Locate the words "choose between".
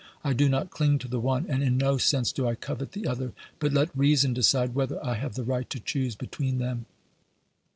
5.79-6.57